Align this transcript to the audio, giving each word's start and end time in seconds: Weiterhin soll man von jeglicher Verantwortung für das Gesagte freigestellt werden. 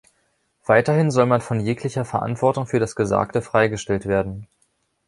Weiterhin 0.65 1.11
soll 1.11 1.27
man 1.27 1.41
von 1.41 1.59
jeglicher 1.59 2.05
Verantwortung 2.05 2.65
für 2.65 2.79
das 2.79 2.95
Gesagte 2.95 3.43
freigestellt 3.43 4.07
werden. 4.07 4.47